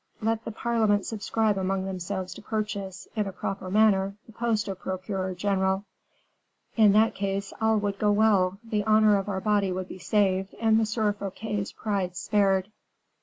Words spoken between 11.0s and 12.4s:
Fouquet's pride